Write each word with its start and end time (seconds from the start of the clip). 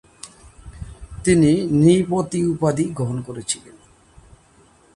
তিনি 1.23 1.51
"নৃপতি" 1.73 2.39
উপাধি 2.45 2.85
গ্রহণ 2.93 3.17
করেছিলেন। 3.21 3.75